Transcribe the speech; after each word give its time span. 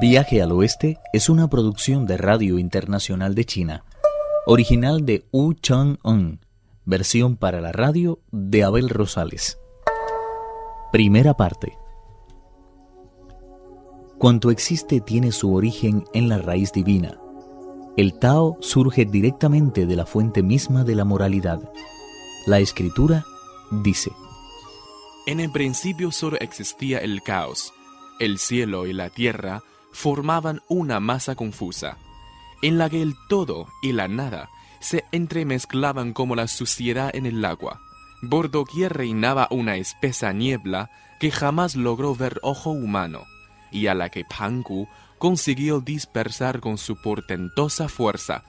Viaje 0.00 0.42
al 0.42 0.50
Oeste 0.50 0.98
es 1.12 1.28
una 1.28 1.48
producción 1.48 2.04
de 2.04 2.16
Radio 2.16 2.58
Internacional 2.58 3.34
de 3.34 3.44
China, 3.44 3.84
original 4.44 5.06
de 5.06 5.24
Wu 5.30 5.54
Chang-un, 5.54 6.40
versión 6.84 7.36
para 7.36 7.60
la 7.60 7.70
radio 7.70 8.18
de 8.32 8.64
Abel 8.64 8.88
Rosales. 8.88 9.58
Primera 10.90 11.34
parte. 11.34 11.78
Cuanto 14.18 14.50
existe 14.50 15.00
tiene 15.00 15.30
su 15.30 15.54
origen 15.54 16.04
en 16.12 16.28
la 16.28 16.38
raíz 16.38 16.72
divina. 16.72 17.20
El 17.96 18.18
Tao 18.18 18.56
surge 18.60 19.04
directamente 19.04 19.86
de 19.86 19.96
la 19.96 20.06
fuente 20.06 20.42
misma 20.42 20.82
de 20.82 20.96
la 20.96 21.04
moralidad. 21.04 21.60
La 22.46 22.58
escritura 22.58 23.24
dice, 23.70 24.10
En 25.26 25.38
el 25.38 25.52
principio 25.52 26.10
solo 26.10 26.36
existía 26.40 26.98
el 26.98 27.22
caos. 27.22 27.72
El 28.18 28.38
cielo 28.38 28.86
y 28.86 28.92
la 28.92 29.10
tierra 29.10 29.62
formaban 29.94 30.60
una 30.68 31.00
masa 31.00 31.36
confusa, 31.36 31.96
en 32.62 32.76
la 32.76 32.90
que 32.90 33.00
el 33.00 33.14
todo 33.28 33.68
y 33.80 33.92
la 33.92 34.08
nada 34.08 34.50
se 34.80 35.04
entremezclaban 35.12 36.12
como 36.12 36.36
la 36.36 36.48
suciedad 36.48 37.14
en 37.14 37.24
el 37.24 37.42
agua. 37.44 37.80
Por 38.28 38.50
doquier 38.50 38.92
reinaba 38.92 39.48
una 39.50 39.76
espesa 39.76 40.32
niebla 40.32 40.90
que 41.20 41.30
jamás 41.30 41.76
logró 41.76 42.14
ver 42.14 42.40
ojo 42.42 42.70
humano, 42.70 43.24
y 43.70 43.86
a 43.86 43.94
la 43.94 44.10
que 44.10 44.24
Panku 44.24 44.88
consiguió 45.18 45.80
dispersar 45.80 46.60
con 46.60 46.76
su 46.76 47.00
portentosa 47.00 47.88
fuerza. 47.88 48.42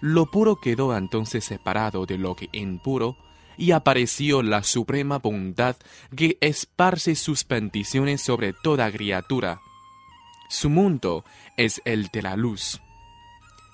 Lo 0.00 0.30
puro 0.30 0.56
quedó 0.56 0.96
entonces 0.96 1.44
separado 1.44 2.06
de 2.06 2.18
lo 2.18 2.36
que 2.36 2.48
impuro, 2.52 3.16
y 3.58 3.72
apareció 3.72 4.42
la 4.42 4.62
suprema 4.62 5.18
bondad 5.18 5.76
que 6.14 6.38
esparce 6.40 7.14
sus 7.14 7.46
bendiciones 7.46 8.20
sobre 8.22 8.52
toda 8.52 8.90
criatura. 8.92 9.60
Su 10.48 10.70
mundo 10.70 11.24
es 11.56 11.80
el 11.84 12.08
de 12.08 12.22
la 12.22 12.36
luz. 12.36 12.80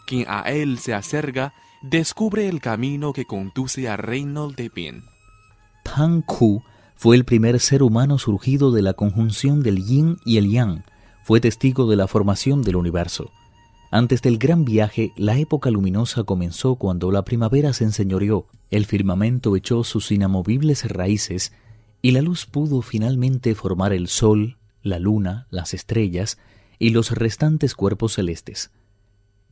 Quien 0.07 0.27
a 0.29 0.43
él 0.43 0.79
se 0.79 0.95
acerca 0.95 1.55
descubre 1.83 2.49
el 2.49 2.61
camino 2.61 3.13
que 3.13 3.25
conduce 3.25 3.89
al 3.89 3.99
reino 3.99 4.51
de 4.51 4.69
bien. 4.69 5.05
Pan 5.85 6.23
Ku 6.23 6.63
fue 6.97 7.17
el 7.17 7.25
primer 7.25 7.59
ser 7.61 7.83
humano 7.83 8.19
surgido 8.19 8.71
de 8.71 8.83
la 8.83 8.95
conjunción 8.95 9.63
del 9.63 9.85
yin 9.85 10.19
y 10.25 10.37
el 10.37 10.51
yang. 10.51 10.85
Fue 11.25 11.41
testigo 11.41 11.89
de 11.89 11.97
la 11.97 12.07
formación 12.07 12.63
del 12.63 12.77
universo. 12.77 13.31
Antes 13.91 14.23
del 14.23 14.39
gran 14.39 14.65
viaje, 14.65 15.13
la 15.17 15.37
época 15.37 15.71
luminosa 15.71 16.25
comenzó 16.25 16.77
cuando 16.77 17.11
la 17.11 17.25
primavera 17.25 17.73
se 17.73 17.85
enseñoreó, 17.85 18.47
el 18.71 18.87
firmamento 18.87 19.55
echó 19.55 19.85
sus 19.85 20.11
inamovibles 20.11 20.91
raíces 20.91 21.53
y 22.01 22.13
la 22.13 22.23
luz 22.23 22.47
pudo 22.47 22.81
finalmente 22.81 23.55
formar 23.55 23.93
el 23.93 24.09
sol, 24.09 24.57
la 24.83 24.99
luna, 24.99 25.47
las 25.51 25.75
estrellas 25.75 26.39
y 26.83 26.91
los 26.91 27.13
restantes 27.13 27.77
cuerpos 27.77 28.15
celestes. 28.15 28.73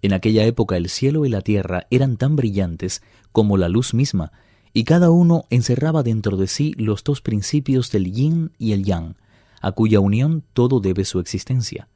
En 0.03 0.13
aquella 0.13 0.45
época 0.47 0.77
el 0.77 0.89
cielo 0.89 1.25
y 1.27 1.29
la 1.29 1.43
tierra 1.43 1.87
eran 1.89 2.17
tan 2.17 2.35
brillantes 2.35 3.03
como 3.31 3.57
la 3.57 3.69
luz 3.69 3.95
misma, 3.95 4.33
y 4.73 4.83
cada 4.83 5.11
uno 5.11 5.45
encerraba 5.49 6.03
dentro 6.03 6.37
de 6.37 6.49
sí 6.49 6.75
los 6.77 7.05
dos 7.05 7.21
principios 7.21 7.93
del 7.93 8.11
yin 8.11 8.51
y 8.59 8.73
el 8.73 8.85
yang, 8.85 9.15
a 9.61 9.71
cuya 9.71 10.01
unión 10.01 10.43
todo 10.55 10.81
debe 10.81 11.05
su 11.05 11.21
existencia. 11.21 11.87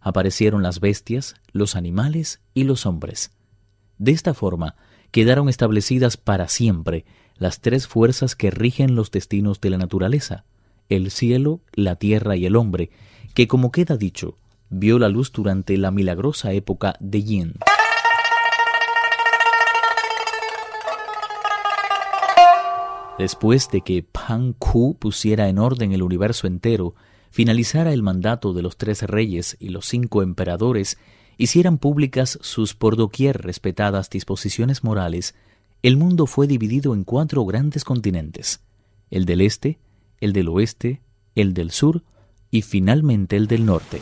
Aparecieron 0.00 0.64
las 0.64 0.80
bestias, 0.80 1.36
los 1.52 1.76
animales 1.76 2.40
y 2.52 2.64
los 2.64 2.84
hombres. 2.84 3.30
De 3.98 4.10
esta 4.10 4.34
forma 4.34 4.74
quedaron 5.12 5.48
establecidas 5.48 6.16
para 6.16 6.48
siempre 6.48 7.04
las 7.36 7.60
tres 7.60 7.86
fuerzas 7.86 8.34
que 8.34 8.50
rigen 8.50 8.96
los 8.96 9.12
destinos 9.12 9.60
de 9.60 9.70
la 9.70 9.78
naturaleza, 9.78 10.46
el 10.88 11.12
cielo, 11.12 11.60
la 11.74 11.94
tierra 11.94 12.34
y 12.34 12.44
el 12.44 12.56
hombre, 12.56 12.90
que 13.34 13.46
como 13.46 13.70
queda 13.70 13.96
dicho, 13.96 14.34
vio 14.70 14.98
la 14.98 15.08
luz 15.08 15.32
durante 15.32 15.76
la 15.76 15.90
milagrosa 15.90 16.52
época 16.52 16.94
de 17.00 17.22
Yin. 17.22 17.54
Después 23.18 23.68
de 23.70 23.82
que 23.82 24.02
Pan 24.02 24.54
Ku 24.54 24.96
pusiera 24.98 25.48
en 25.48 25.58
orden 25.58 25.92
el 25.92 26.02
universo 26.02 26.46
entero, 26.46 26.94
finalizara 27.30 27.92
el 27.92 28.02
mandato 28.02 28.54
de 28.54 28.62
los 28.62 28.78
tres 28.78 29.02
reyes 29.02 29.58
y 29.60 29.68
los 29.68 29.84
cinco 29.84 30.22
emperadores, 30.22 30.96
hicieran 31.36 31.76
públicas 31.76 32.38
sus 32.40 32.74
por 32.74 32.96
doquier 32.96 33.42
respetadas 33.42 34.08
disposiciones 34.08 34.84
morales, 34.84 35.34
el 35.82 35.96
mundo 35.96 36.26
fue 36.26 36.46
dividido 36.46 36.94
en 36.94 37.04
cuatro 37.04 37.44
grandes 37.44 37.84
continentes, 37.84 38.60
el 39.10 39.26
del 39.26 39.42
este, 39.42 39.78
el 40.20 40.32
del 40.32 40.48
oeste, 40.48 41.02
el 41.34 41.52
del 41.52 41.72
sur 41.72 42.04
y 42.50 42.62
finalmente 42.62 43.36
el 43.36 43.48
del 43.48 43.66
norte. 43.66 44.00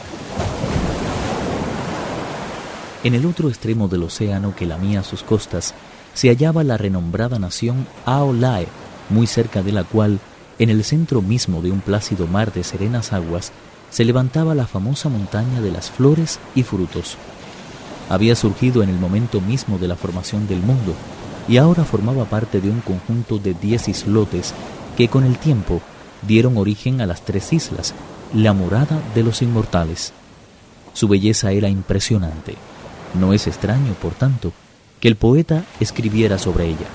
En 3.05 3.15
el 3.15 3.27
otro 3.27 3.49
extremo 3.49 3.87
del 3.87 4.03
océano 4.03 4.55
que 4.57 4.67
lamía 4.67 5.05
sus 5.05 5.23
costas 5.23 5.75
se 6.15 6.29
hallaba 6.29 6.65
la 6.65 6.77
renombrada 6.77 7.39
nación 7.39 7.87
Aolae, 8.05 8.67
muy 9.09 9.29
cerca 9.29 9.63
de 9.63 9.71
la 9.71 9.85
cual, 9.85 10.19
en 10.59 10.69
el 10.69 10.83
centro 10.83 11.23
mismo 11.23 11.63
de 11.63 11.71
un 11.71 11.81
plácido 11.81 12.27
mar 12.27 12.53
de 12.53 12.65
serenas 12.65 13.13
aguas, 13.13 13.53
se 13.91 14.05
levantaba 14.05 14.57
la 14.57 14.67
famosa 14.67 15.09
montaña 15.09 15.61
de 15.61 15.71
las 15.71 15.91
flores 15.91 16.41
y 16.57 16.65
frutos. 16.65 17.17
Había 18.09 18.35
surgido 18.35 18.83
en 18.83 18.89
el 18.89 18.99
momento 18.99 19.41
mismo 19.41 19.79
de 19.79 19.87
la 19.87 19.97
formación 19.97 20.49
del 20.49 20.61
mundo 20.61 20.95
y 21.47 21.57
ahora 21.57 21.85
formaba 21.85 22.25
parte 22.25 22.61
de 22.61 22.69
un 22.69 22.81
conjunto 22.81 23.39
de 23.39 23.55
diez 23.55 23.89
islotes 23.89 24.55
que 24.97 25.09
con 25.09 25.23
el 25.25 25.39
tiempo 25.39 25.81
dieron 26.27 26.57
origen 26.57 27.01
a 27.01 27.07
las 27.07 27.25
tres 27.25 27.53
islas, 27.53 27.95
la 28.35 28.53
morada 28.53 29.01
de 29.15 29.23
los 29.23 29.41
inmortales. 29.41 30.13
Su 30.95 31.07
belleza 31.07 31.53
era 31.53 31.69
impresionante. 31.69 32.57
No 33.15 33.33
es 33.33 33.47
extraño, 33.47 33.95
por 33.95 34.15
tanto, 34.15 34.53
que 35.01 35.09
el 35.09 35.17
poeta 35.17 35.65
escribiera 35.81 36.39
sobre 36.39 36.67
ella. 36.67 36.87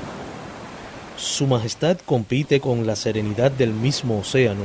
Su 1.17 1.47
Majestad 1.47 1.97
compite 2.05 2.59
con 2.59 2.85
la 2.85 2.95
serenidad 2.95 3.51
del 3.51 3.73
mismo 3.73 4.19
océano, 4.19 4.63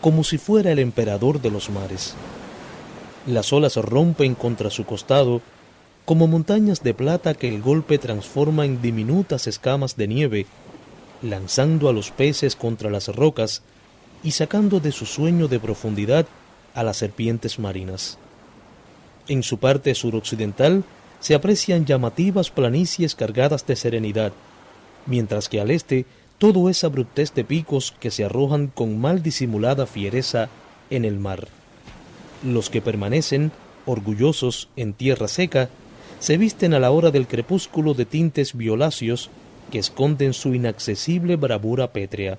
como 0.00 0.24
si 0.24 0.38
fuera 0.38 0.72
el 0.72 0.78
emperador 0.78 1.40
de 1.40 1.50
los 1.50 1.70
mares. 1.70 2.14
Las 3.26 3.52
olas 3.52 3.76
rompen 3.76 4.34
contra 4.34 4.70
su 4.70 4.84
costado 4.84 5.42
como 6.04 6.26
montañas 6.26 6.82
de 6.82 6.94
plata 6.94 7.34
que 7.34 7.48
el 7.48 7.62
golpe 7.62 7.98
transforma 7.98 8.64
en 8.64 8.82
diminutas 8.82 9.46
escamas 9.46 9.96
de 9.96 10.08
nieve, 10.08 10.46
lanzando 11.22 11.88
a 11.88 11.92
los 11.92 12.10
peces 12.10 12.56
contra 12.56 12.90
las 12.90 13.08
rocas 13.08 13.62
y 14.22 14.32
sacando 14.32 14.80
de 14.80 14.92
su 14.92 15.06
sueño 15.06 15.48
de 15.48 15.60
profundidad 15.60 16.26
a 16.74 16.82
las 16.82 16.96
serpientes 16.96 17.58
marinas. 17.58 18.18
En 19.30 19.44
su 19.44 19.58
parte 19.58 19.94
suroccidental 19.94 20.82
se 21.20 21.36
aprecian 21.36 21.86
llamativas 21.86 22.50
planicies 22.50 23.14
cargadas 23.14 23.64
de 23.64 23.76
serenidad, 23.76 24.32
mientras 25.06 25.48
que 25.48 25.60
al 25.60 25.70
este 25.70 26.04
todo 26.38 26.68
es 26.68 26.82
abruptez 26.82 27.32
de 27.32 27.44
picos 27.44 27.94
que 28.00 28.10
se 28.10 28.24
arrojan 28.24 28.66
con 28.66 29.00
mal 29.00 29.22
disimulada 29.22 29.86
fiereza 29.86 30.48
en 30.90 31.04
el 31.04 31.20
mar. 31.20 31.46
Los 32.42 32.70
que 32.70 32.82
permanecen, 32.82 33.52
orgullosos 33.86 34.68
en 34.74 34.94
tierra 34.94 35.28
seca, 35.28 35.68
se 36.18 36.36
visten 36.36 36.74
a 36.74 36.80
la 36.80 36.90
hora 36.90 37.12
del 37.12 37.28
crepúsculo 37.28 37.94
de 37.94 38.06
tintes 38.06 38.56
violáceos 38.56 39.30
que 39.70 39.78
esconden 39.78 40.32
su 40.32 40.56
inaccesible 40.56 41.36
bravura 41.36 41.92
pétrea. 41.92 42.38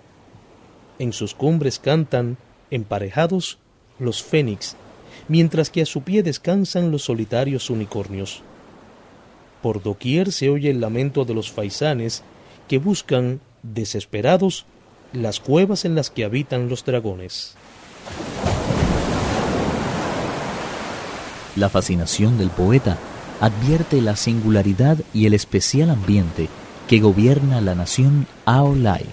En 0.99 1.13
sus 1.13 1.35
cumbres 1.35 1.79
cantan, 1.79 2.35
emparejados, 2.69 3.59
los 3.97 4.21
fénix, 4.21 4.75
mientras 5.27 5.69
que 5.69 5.81
a 5.81 5.85
su 5.85 6.01
pie 6.01 6.23
descansan 6.23 6.91
los 6.91 7.03
solitarios 7.03 7.69
unicornios. 7.69 8.41
Por 9.61 9.83
doquier 9.83 10.31
se 10.31 10.49
oye 10.49 10.69
el 10.69 10.81
lamento 10.81 11.25
de 11.25 11.33
los 11.33 11.51
faisanes 11.51 12.23
que 12.67 12.79
buscan, 12.79 13.41
desesperados, 13.63 14.65
las 15.13 15.39
cuevas 15.39 15.85
en 15.85 15.95
las 15.95 16.09
que 16.09 16.23
habitan 16.23 16.69
los 16.69 16.83
dragones. 16.85 17.55
La 21.55 21.69
fascinación 21.69 22.37
del 22.37 22.49
poeta 22.49 22.97
advierte 23.41 24.01
la 24.01 24.15
singularidad 24.15 24.97
y 25.13 25.25
el 25.25 25.33
especial 25.33 25.89
ambiente 25.89 26.47
que 26.87 26.99
gobierna 26.99 27.59
la 27.59 27.75
nación 27.75 28.27
Aolai. 28.45 29.05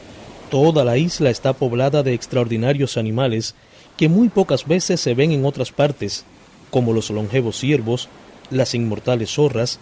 Toda 0.50 0.84
la 0.84 0.96
isla 0.96 1.30
está 1.30 1.52
poblada 1.52 2.02
de 2.02 2.14
extraordinarios 2.14 2.96
animales 2.96 3.54
que 3.98 4.08
muy 4.08 4.28
pocas 4.28 4.66
veces 4.66 5.00
se 5.00 5.12
ven 5.12 5.32
en 5.32 5.44
otras 5.44 5.72
partes, 5.72 6.24
como 6.70 6.92
los 6.92 7.10
longevos 7.10 7.58
ciervos, 7.58 8.08
las 8.48 8.74
inmortales 8.74 9.30
zorras, 9.34 9.80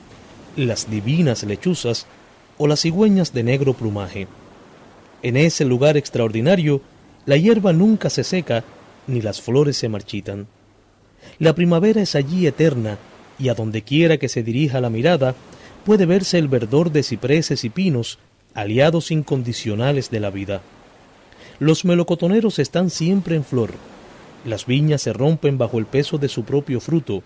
las 0.57 0.91
divinas 0.91 1.45
lechuzas 1.45 2.07
o 2.57 2.67
las 2.67 2.81
cigüeñas 2.81 3.35
de 3.35 3.43
negro 3.43 3.75
plumaje. 3.75 4.27
En 5.23 5.37
ese 5.37 5.67
lugar 5.67 5.99
extraordinario, 5.99 6.81
la 7.27 7.37
hierba 7.37 7.75
nunca 7.75 8.09
se 8.09 8.25
seca 8.25 8.65
ni 9.07 9.21
las 9.21 9.43
flores 9.43 9.77
se 9.77 9.91
marchitan. 9.91 10.47
La 11.39 11.55
primavera 11.55 12.01
es 12.01 12.15
allí 12.15 12.47
eterna 12.47 12.99
y 13.39 13.51
a 13.51 13.55
donde 13.55 13.83
quiera 13.83 14.17
que 14.17 14.31
se 14.31 14.43
dirija 14.43 14.81
la 14.81 14.89
mirada 14.89 15.35
puede 15.85 16.07
verse 16.07 16.39
el 16.39 16.49
verdor 16.49 16.91
de 16.91 17.03
cipreses 17.03 17.65
y 17.65 17.71
pinos, 17.71 18.19
aliados 18.55 19.11
incondicionales 19.11 20.11
de 20.11 20.21
la 20.21 20.31
vida. 20.31 20.63
Los 21.59 21.85
melocotoneros 21.85 22.59
están 22.59 22.91
siempre 22.91 23.37
en 23.37 23.45
flor, 23.45 23.73
Las 24.47 24.65
viñas 24.65 25.03
se 25.03 25.13
rompen 25.13 25.59
bajo 25.59 25.81
el 25.81 25.87
peso 25.87 26.19
de 26.19 26.29
su 26.29 26.45
propio 26.45 26.81
fruto. 26.81 27.25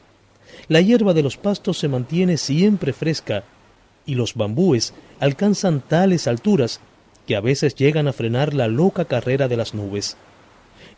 La 0.69 0.81
hierba 0.81 1.12
de 1.12 1.22
los 1.22 1.37
pastos 1.37 1.78
se 1.78 1.87
mantiene 1.87 2.38
siempre 2.38 2.94
fresca 2.94 3.44
y 4.06 4.14
los 4.14 4.34
bambúes 4.34 4.94
alcanzan 5.20 5.82
tales 5.82 6.26
alturas 6.26 6.81
que 7.26 7.37
a 7.37 7.43
veces 7.43 7.75
llegan 7.75 8.08
a 8.08 8.14
frenar 8.14 8.55
la 8.55 8.69
loca 8.69 9.05
carrera 9.05 9.49
de 9.49 9.58
las 9.58 9.75
nubes. 9.75 10.17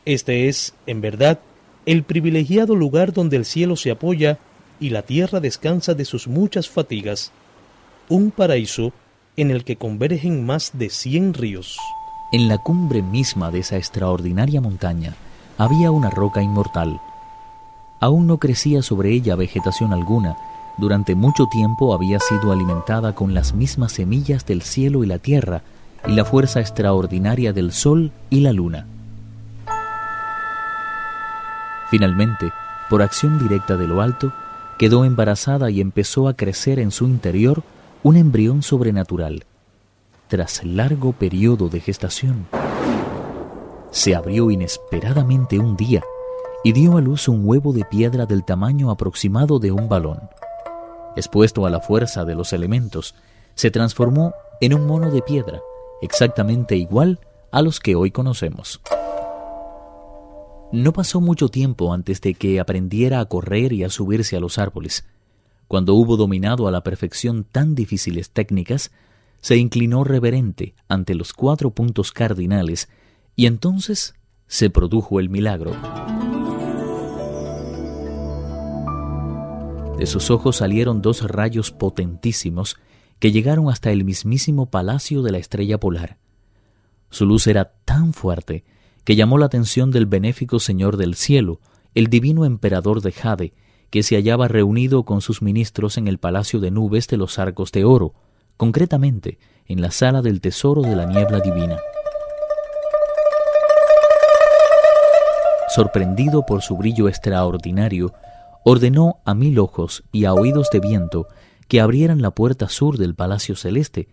Este 0.05 0.49
es, 0.49 0.75
en 0.87 1.01
verdad, 1.01 1.41
el 1.87 2.05
privilegiado 2.05 2.77
lugar 2.77 3.13
donde 3.13 3.37
el 3.37 3.45
cielo 3.45 3.75
se 3.75 3.91
apoya 3.91 4.39
y 4.79 4.91
la 4.91 5.03
tierra 5.03 5.41
descansa 5.41 5.95
de 5.95 6.05
sus 6.05 6.29
muchas 6.29 6.69
fatigas. 6.69 7.33
Un 8.09 8.31
paraíso 8.31 8.93
en 9.37 9.51
el 9.51 9.65
que 9.65 9.75
convergen 9.75 10.47
más 10.47 10.71
de 10.75 10.89
cien 10.89 11.35
ríos. 11.35 11.79
En 12.31 12.47
la 12.47 12.59
cumbre 12.59 13.03
misma 13.03 13.51
de 13.51 13.59
esa 13.59 13.77
extraordinaria 13.77 14.61
montaña 14.61 15.17
había 15.63 15.93
una 15.93 16.11
roca 16.11 16.43
inmortal. 16.43 17.01
Aún 18.01 18.27
no 18.27 18.39
crecía 18.39 18.83
sobre 18.83 19.11
ella 19.11 19.37
vegetación 19.37 19.93
alguna, 19.93 20.37
durante 20.77 21.15
mucho 21.15 21.47
tiempo 21.47 21.95
había 21.95 22.19
sido 22.19 22.51
alimentada 22.51 23.15
con 23.15 23.33
las 23.33 23.55
mismas 23.55 23.93
semillas 23.93 24.45
del 24.45 24.63
cielo 24.63 25.05
y 25.05 25.07
la 25.07 25.19
tierra, 25.19 25.63
y 26.09 26.13
la 26.13 26.25
fuerza 26.25 26.59
extraordinaria 26.59 27.53
del 27.53 27.71
sol 27.71 28.11
y 28.29 28.41
la 28.41 28.53
luna. 28.53 28.89
Finalmente, 31.91 32.53
por 32.91 33.01
acción 33.01 33.39
directa 33.39 33.77
de 33.77 33.87
lo 33.87 34.03
alto, 34.03 34.33
quedó 34.79 35.05
embarazada 35.05 35.71
y 35.71 35.81
empezó 35.81 36.27
a 36.27 36.35
crecer 36.35 36.81
en 36.81 36.91
su 36.91 37.05
interior 37.05 37.63
un 38.03 38.17
embrión 38.17 38.65
sobrenatural. 38.65 39.45
Tras 40.27 40.65
largo 40.65 41.13
periodo 41.13 41.69
de 41.69 41.79
gestación, 41.79 42.47
se 43.93 44.15
abrió 44.15 44.51
inesperadamente 44.51 45.59
un 45.59 45.77
día 45.77 46.03
y 46.65 46.73
dio 46.73 46.97
a 46.97 47.01
luz 47.01 47.29
un 47.29 47.43
huevo 47.45 47.73
de 47.75 47.85
piedra 47.85 48.25
del 48.25 48.43
tamaño 48.43 48.91
aproximado 48.91 49.59
de 49.59 49.71
un 49.71 49.89
balón. 49.89 50.31
Expuesto 51.15 51.67
a 51.67 51.71
la 51.71 51.81
fuerza 51.81 52.25
de 52.25 52.35
los 52.35 52.55
elementos, 52.55 53.15
se 53.55 53.71
transformó 53.71 54.33
en 54.63 54.73
un 54.73 54.87
mono 54.87 55.11
de 55.11 55.21
piedra, 55.21 55.61
exactamente 56.01 56.75
igual 56.77 57.21
a 57.51 57.61
los 57.61 57.81
que 57.81 57.95
hoy 57.95 58.11
conocemos. 58.11 58.81
No 60.73 60.95
pasó 60.95 61.21
mucho 61.21 61.49
tiempo 61.49 61.93
antes 61.93 62.23
de 62.23 62.33
que 62.33 62.61
aprendiera 62.61 63.21
a 63.21 63.27
correr 63.27 63.75
y 63.75 63.85
a 63.85 63.91
subirse 63.91 64.37
a 64.37 64.41
los 64.41 64.57
árboles. 64.57 65.05
Cuando 65.69 65.95
hubo 65.95 66.17
dominado 66.17 66.67
a 66.67 66.71
la 66.71 66.83
perfección 66.83 67.45
tan 67.45 67.75
difíciles 67.75 68.31
técnicas, 68.31 68.91
se 69.43 69.57
inclinó 69.57 70.03
reverente 70.03 70.75
ante 70.89 71.15
los 71.15 71.35
cuatro 71.35 71.73
puntos 71.73 72.11
cardinales 72.11 72.89
y 73.43 73.47
entonces 73.47 74.15
se 74.47 74.71
produjo 74.71 75.19
el 75.19 75.29
milagro. 75.29 75.73
De 79.99 80.07
sus 80.07 80.31
ojos 80.31 80.59
salieron 80.59 81.03
dos 81.03 81.29
rayos 81.29 81.73
potentísimos 81.73 82.77
que 83.19 83.33
llegaron 83.33 83.69
hasta 83.69 83.91
el 83.91 84.05
mismísimo 84.05 84.67
palacio 84.67 85.23
de 85.23 85.33
la 85.33 85.39
estrella 85.39 85.81
polar. 85.81 86.19
Su 87.11 87.27
luz 87.27 87.49
era 87.49 87.73
tan 87.85 88.13
fuerte 88.13 88.63
que 89.03 89.17
llamó 89.17 89.39
la 89.39 89.47
atención 89.47 89.91
del 89.91 90.07
benéfico 90.07 90.61
Señor 90.61 90.97
del 90.97 91.17
cielo, 91.17 91.59
el 91.97 92.07
divino 92.07 92.45
emperador 92.45 93.01
de 93.01 93.11
Jade, 93.11 93.55
que 93.91 94.05
se 94.05 94.15
hallaba 94.15 94.47
reunido 94.47 95.03
con 95.03 95.21
sus 95.21 95.43
ministros 95.43 95.99
en 95.99 96.07
el 96.07 96.19
palacio 96.19 96.61
de 96.61 96.71
nubes 96.71 97.09
de 97.09 97.17
los 97.17 97.41
arcos 97.41 97.73
de 97.73 97.85
oro, 97.85 98.15
concretamente 98.57 99.41
en 99.67 99.81
la 99.81 99.91
sala 99.91 100.23
del 100.23 100.41
tesoro 100.41 100.83
de 100.83 100.95
la 100.95 101.07
niebla 101.07 101.41
divina. 101.41 101.81
Sorprendido 105.75 106.45
por 106.45 106.61
su 106.61 106.77
brillo 106.77 107.09
extraordinario, 107.09 108.13
ordenó 108.63 109.21
a 109.25 109.35
mil 109.35 109.59
ojos 109.59 110.05
y 110.13 110.27
a 110.27 110.35
oídos 110.35 110.69
de 110.71 110.81
viento 110.81 111.29
que 111.67 111.81
abrieran 111.81 112.21
la 112.21 112.31
puerta 112.31 112.69
sur 112.69 112.99
del 112.99 113.15
palacio 113.15 113.57
celeste 113.57 114.09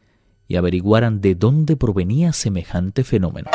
y 0.48 0.56
averiguaran 0.56 1.20
de 1.20 1.36
dónde 1.36 1.76
provenía 1.76 2.32
semejante 2.32 3.04
fenómeno. 3.04 3.52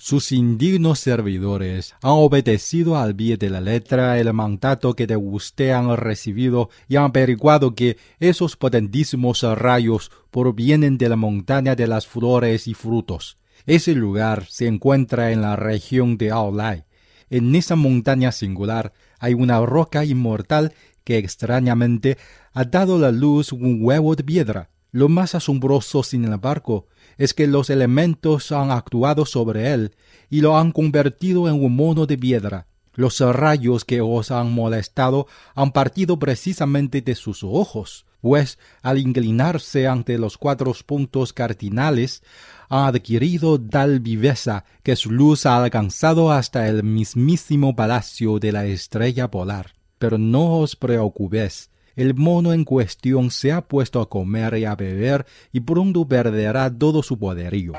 Sus 0.00 0.32
indignos 0.32 0.98
servidores 0.98 1.94
han 2.02 2.10
obedecido 2.10 2.96
al 2.96 3.14
pie 3.14 3.36
de 3.36 3.48
la 3.48 3.60
letra 3.60 4.18
el 4.18 4.32
mandato 4.32 4.94
que 4.94 5.06
de 5.06 5.16
usted 5.16 5.70
han 5.70 5.96
recibido 5.96 6.70
y 6.88 6.96
han 6.96 7.04
averiguado 7.04 7.76
que 7.76 7.98
esos 8.18 8.56
potentísimos 8.56 9.42
rayos 9.42 10.10
provienen 10.32 10.98
de 10.98 11.08
la 11.08 11.16
montaña 11.16 11.76
de 11.76 11.86
las 11.86 12.08
flores 12.08 12.66
y 12.66 12.74
frutos. 12.74 13.38
Ese 13.66 13.94
lugar 13.94 14.46
se 14.50 14.66
encuentra 14.66 15.32
en 15.32 15.40
la 15.40 15.56
región 15.56 16.18
de 16.18 16.30
Aolai. 16.30 16.84
En 17.30 17.54
esa 17.54 17.76
montaña 17.76 18.30
singular 18.30 18.92
hay 19.18 19.32
una 19.32 19.64
roca 19.64 20.04
inmortal 20.04 20.74
que 21.02 21.16
extrañamente 21.16 22.18
ha 22.52 22.64
dado 22.64 22.98
la 22.98 23.10
luz 23.10 23.52
un 23.52 23.78
huevo 23.80 24.16
de 24.16 24.24
piedra. 24.24 24.70
Lo 24.92 25.08
más 25.08 25.34
asombroso, 25.34 26.02
sin 26.02 26.24
embargo, 26.24 26.88
es 27.16 27.32
que 27.32 27.46
los 27.46 27.70
elementos 27.70 28.52
han 28.52 28.70
actuado 28.70 29.24
sobre 29.24 29.72
él 29.72 29.94
y 30.28 30.42
lo 30.42 30.58
han 30.58 30.70
convertido 30.70 31.48
en 31.48 31.54
un 31.54 31.74
mono 31.74 32.06
de 32.06 32.18
piedra. 32.18 32.66
Los 32.92 33.18
rayos 33.20 33.84
que 33.84 34.02
os 34.02 34.30
han 34.30 34.52
molestado 34.52 35.26
han 35.54 35.72
partido 35.72 36.18
precisamente 36.18 37.00
de 37.00 37.14
sus 37.14 37.42
ojos, 37.42 38.04
pues 38.24 38.58
al 38.80 38.96
inclinarse 38.96 39.86
ante 39.86 40.16
los 40.16 40.38
cuatro 40.38 40.72
puntos 40.86 41.34
cardinales 41.34 42.22
han 42.70 42.86
adquirido 42.86 43.60
tal 43.60 44.00
viveza 44.00 44.64
que 44.82 44.96
su 44.96 45.10
luz 45.10 45.44
ha 45.44 45.62
alcanzado 45.62 46.32
hasta 46.32 46.66
el 46.66 46.82
mismísimo 46.84 47.76
palacio 47.76 48.38
de 48.38 48.50
la 48.50 48.64
estrella 48.64 49.30
polar. 49.30 49.72
Pero 49.98 50.16
no 50.16 50.60
os 50.60 50.74
preocupéis, 50.74 51.68
el 51.96 52.14
mono 52.14 52.54
en 52.54 52.64
cuestión 52.64 53.30
se 53.30 53.52
ha 53.52 53.60
puesto 53.60 54.00
a 54.00 54.08
comer 54.08 54.56
y 54.56 54.64
a 54.64 54.74
beber 54.74 55.26
y 55.52 55.60
pronto 55.60 56.08
perderá 56.08 56.74
todo 56.74 57.02
su 57.02 57.18
poderío. 57.18 57.74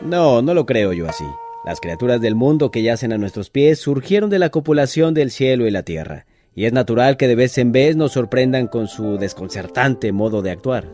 No, 0.00 0.42
no 0.42 0.54
lo 0.54 0.64
creo 0.64 0.92
yo 0.92 1.08
así. 1.08 1.24
Las 1.64 1.80
criaturas 1.80 2.20
del 2.20 2.36
mundo 2.36 2.70
que 2.70 2.84
yacen 2.84 3.12
a 3.12 3.18
nuestros 3.18 3.50
pies 3.50 3.80
surgieron 3.80 4.30
de 4.30 4.38
la 4.38 4.50
copulación 4.50 5.12
del 5.12 5.32
cielo 5.32 5.66
y 5.66 5.72
la 5.72 5.82
tierra, 5.82 6.24
y 6.58 6.64
es 6.64 6.72
natural 6.72 7.16
que 7.16 7.28
de 7.28 7.36
vez 7.36 7.56
en 7.58 7.70
vez 7.70 7.94
nos 7.94 8.14
sorprendan 8.14 8.66
con 8.66 8.88
su 8.88 9.16
desconcertante 9.16 10.10
modo 10.10 10.42
de 10.42 10.50
actuar. 10.50 10.92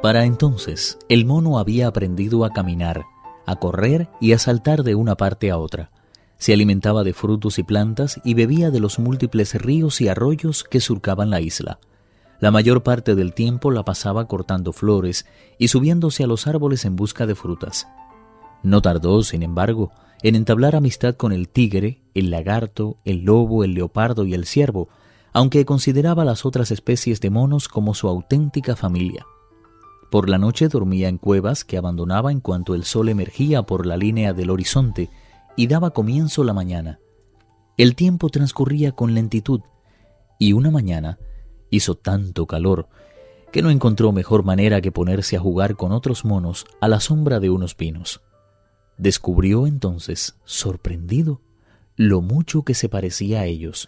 Para 0.00 0.24
entonces, 0.24 0.96
el 1.10 1.26
mono 1.26 1.58
había 1.58 1.88
aprendido 1.88 2.42
a 2.42 2.54
caminar, 2.54 3.04
a 3.44 3.56
correr 3.56 4.08
y 4.18 4.32
a 4.32 4.38
saltar 4.38 4.82
de 4.82 4.94
una 4.94 5.14
parte 5.14 5.50
a 5.50 5.58
otra. 5.58 5.90
Se 6.38 6.54
alimentaba 6.54 7.04
de 7.04 7.12
frutos 7.12 7.58
y 7.58 7.64
plantas 7.64 8.18
y 8.24 8.32
bebía 8.32 8.70
de 8.70 8.80
los 8.80 8.98
múltiples 8.98 9.54
ríos 9.60 10.00
y 10.00 10.08
arroyos 10.08 10.64
que 10.64 10.80
surcaban 10.80 11.28
la 11.28 11.42
isla. 11.42 11.78
La 12.40 12.50
mayor 12.50 12.82
parte 12.82 13.14
del 13.14 13.34
tiempo 13.34 13.72
la 13.72 13.82
pasaba 13.82 14.26
cortando 14.26 14.72
flores 14.72 15.26
y 15.58 15.68
subiéndose 15.68 16.24
a 16.24 16.26
los 16.26 16.46
árboles 16.46 16.86
en 16.86 16.96
busca 16.96 17.26
de 17.26 17.34
frutas. 17.34 17.88
No 18.62 18.80
tardó, 18.80 19.22
sin 19.22 19.42
embargo, 19.42 19.92
en 20.24 20.36
entablar 20.36 20.74
amistad 20.74 21.16
con 21.16 21.32
el 21.32 21.50
tigre, 21.50 22.00
el 22.14 22.30
lagarto, 22.30 22.96
el 23.04 23.24
lobo, 23.24 23.62
el 23.62 23.74
leopardo 23.74 24.24
y 24.24 24.32
el 24.32 24.46
ciervo, 24.46 24.88
aunque 25.34 25.66
consideraba 25.66 26.24
las 26.24 26.46
otras 26.46 26.70
especies 26.70 27.20
de 27.20 27.28
monos 27.28 27.68
como 27.68 27.92
su 27.92 28.08
auténtica 28.08 28.74
familia. 28.74 29.26
Por 30.10 30.30
la 30.30 30.38
noche 30.38 30.68
dormía 30.68 31.10
en 31.10 31.18
cuevas 31.18 31.66
que 31.66 31.76
abandonaba 31.76 32.32
en 32.32 32.40
cuanto 32.40 32.74
el 32.74 32.84
sol 32.84 33.10
emergía 33.10 33.64
por 33.64 33.84
la 33.84 33.98
línea 33.98 34.32
del 34.32 34.48
horizonte 34.48 35.10
y 35.56 35.66
daba 35.66 35.90
comienzo 35.90 36.42
la 36.42 36.54
mañana. 36.54 37.00
El 37.76 37.94
tiempo 37.94 38.30
transcurría 38.30 38.92
con 38.92 39.12
lentitud 39.12 39.60
y 40.38 40.54
una 40.54 40.70
mañana 40.70 41.18
hizo 41.68 41.96
tanto 41.96 42.46
calor 42.46 42.88
que 43.52 43.60
no 43.60 43.68
encontró 43.68 44.10
mejor 44.10 44.42
manera 44.42 44.80
que 44.80 44.90
ponerse 44.90 45.36
a 45.36 45.40
jugar 45.40 45.76
con 45.76 45.92
otros 45.92 46.24
monos 46.24 46.64
a 46.80 46.88
la 46.88 47.00
sombra 47.00 47.40
de 47.40 47.50
unos 47.50 47.74
pinos. 47.74 48.22
Descubrió 48.96 49.66
entonces, 49.66 50.36
sorprendido, 50.44 51.40
lo 51.96 52.20
mucho 52.20 52.62
que 52.62 52.74
se 52.74 52.88
parecía 52.88 53.40
a 53.40 53.44
ellos. 53.46 53.86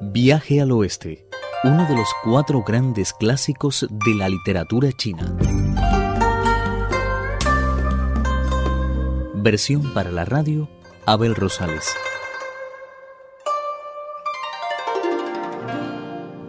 Viaje 0.00 0.62
al 0.62 0.72
oeste, 0.72 1.28
uno 1.64 1.86
de 1.86 1.94
los 1.94 2.08
cuatro 2.24 2.62
grandes 2.62 3.12
clásicos 3.12 3.86
de 3.90 4.14
la 4.14 4.30
literatura 4.30 4.90
china. 4.92 5.36
Versión 9.34 9.92
para 9.92 10.10
la 10.10 10.24
radio, 10.24 10.68
Abel 11.04 11.34
Rosales. 11.34 11.94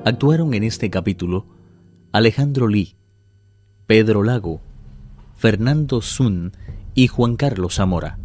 Actuaron 0.06 0.54
en 0.54 0.64
este 0.64 0.90
capítulo 0.90 1.46
Alejandro 2.14 2.70
Lee, 2.70 2.96
Pedro 3.86 4.24
Lago, 4.24 4.62
Fernando 5.38 6.02
Sun 6.02 6.52
y 6.96 7.08
Juan 7.08 7.36
Carlos 7.36 7.76
Zamora. 7.76 8.18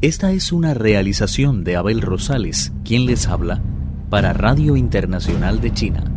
Esta 0.00 0.32
es 0.32 0.52
una 0.52 0.72
realización 0.72 1.64
de 1.64 1.76
Abel 1.76 2.00
Rosales, 2.00 2.72
quien 2.82 3.04
les 3.04 3.28
habla, 3.28 3.62
para 4.08 4.32
Radio 4.32 4.74
Internacional 4.74 5.60
de 5.60 5.74
China. 5.74 6.13